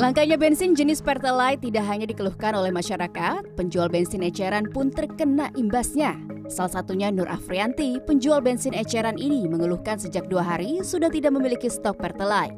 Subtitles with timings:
[0.00, 6.16] Langkanya bensin jenis Pertalite tidak hanya dikeluhkan oleh masyarakat, penjual bensin eceran pun terkena imbasnya.
[6.48, 11.68] Salah satunya Nur Afrianti, penjual bensin eceran ini mengeluhkan sejak dua hari sudah tidak memiliki
[11.68, 12.56] stok Pertalite.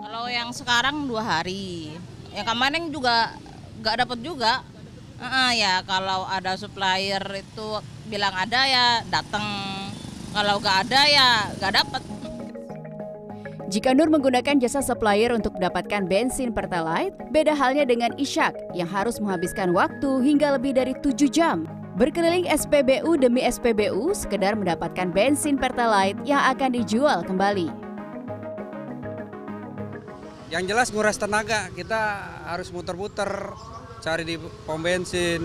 [0.00, 1.92] Kalau yang sekarang dua hari,
[2.32, 3.36] yang kemarin juga
[3.84, 4.64] nggak dapat juga.
[5.20, 7.68] Uh, ya kalau ada supplier itu
[8.08, 9.44] bilang ada ya datang,
[10.32, 11.28] kalau nggak ada ya
[11.60, 12.02] nggak dapat.
[13.66, 19.18] Jika Nur menggunakan jasa supplier untuk mendapatkan bensin Pertalite, beda halnya dengan Ishak yang harus
[19.18, 21.66] menghabiskan waktu hingga lebih dari 7 jam.
[21.98, 27.66] Berkeliling SPBU demi SPBU sekedar mendapatkan bensin Pertalite yang akan dijual kembali.
[30.54, 33.50] Yang jelas nguras tenaga, kita harus muter-muter
[33.98, 35.42] cari di pom bensin,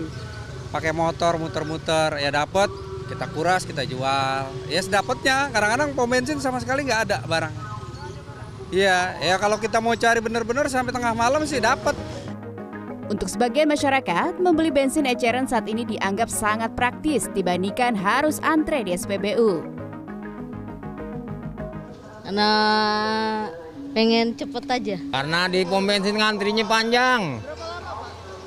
[0.70, 2.70] pakai motor muter-muter, ya dapat
[3.10, 4.46] kita kuras kita jual.
[4.70, 7.61] Ya sedapatnya, kadang-kadang pom bensin sama sekali nggak ada barang.
[8.72, 11.92] Iya, ya kalau kita mau cari benar-benar sampai tengah malam sih dapat.
[13.12, 18.96] Untuk sebagian masyarakat, membeli bensin eceran saat ini dianggap sangat praktis dibandingkan harus antre di
[18.96, 19.60] SPBU.
[22.24, 22.50] Karena
[23.92, 24.96] pengen cepet aja.
[25.20, 27.44] Karena di pom bensin ngantrinya panjang.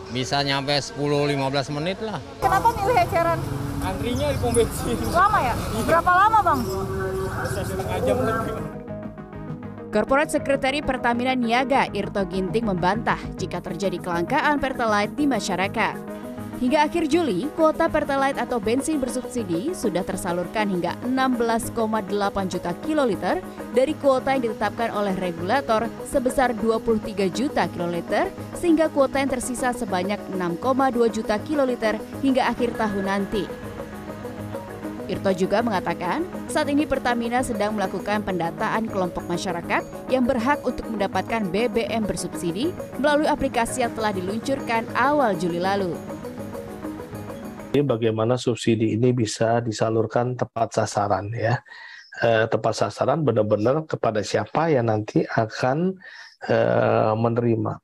[0.09, 2.17] Bisa nyampe 10-15 menit lah.
[2.41, 3.37] Kenapa milih eceran?
[3.85, 4.97] Antrinya di pom bensin.
[5.13, 5.53] Lama ya?
[5.85, 6.59] Berapa lama bang?
[7.45, 8.64] Bisa setengah jam lebih.
[9.95, 15.95] Korporat Sekretari Pertamina Niaga Irto Ginting membantah jika terjadi kelangkaan Pertalite di masyarakat.
[16.59, 22.11] Hingga akhir Juli, kuota Pertalite atau bensin bersubsidi sudah tersalurkan hingga 16,8
[22.51, 23.39] juta kiloliter
[23.71, 30.19] dari kuota yang ditetapkan oleh regulator sebesar 23 juta kiloliter sehingga kuota yang tersisa sebanyak
[30.35, 33.47] 6,2 juta kiloliter hingga akhir tahun nanti.
[35.07, 36.25] Irto juga mengatakan,
[36.55, 43.27] saat ini Pertamina sedang melakukan pendataan kelompok masyarakat yang berhak untuk mendapatkan BBM bersubsidi melalui
[43.27, 45.91] aplikasi yang telah diluncurkan awal Juli lalu.
[47.75, 51.59] Bagaimana subsidi ini bisa disalurkan tepat sasaran ya.
[52.23, 55.99] E, tepat sasaran benar-benar kepada siapa yang nanti akan
[56.39, 56.57] e,
[57.19, 57.83] menerima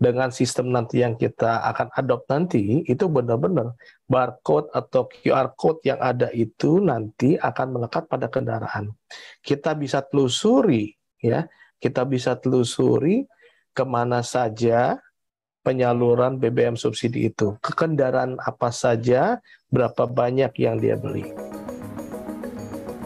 [0.00, 3.76] dengan sistem nanti yang kita akan adopt nanti itu benar-benar
[4.08, 8.96] barcode atau QR code yang ada itu nanti akan melekat pada kendaraan.
[9.44, 11.44] Kita bisa telusuri ya,
[11.76, 13.28] kita bisa telusuri
[13.76, 14.96] ke mana saja
[15.60, 21.28] penyaluran BBM subsidi itu, ke kendaraan apa saja, berapa banyak yang dia beli.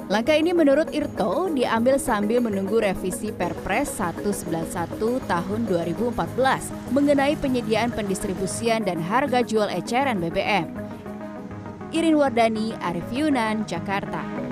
[0.05, 8.85] Langkah ini menurut Irto diambil sambil menunggu revisi Perpres 191 tahun 2014 mengenai penyediaan pendistribusian
[8.85, 10.69] dan harga jual eceran BBM.
[11.97, 14.44] Irin Wardani, Arif Yunan, Jakarta.